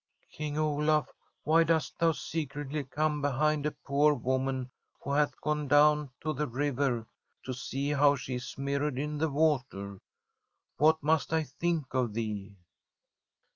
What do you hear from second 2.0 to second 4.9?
secretly come be hind a poor woman